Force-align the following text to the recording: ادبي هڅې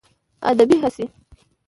ادبي 0.49 0.75
هڅې 0.83 1.05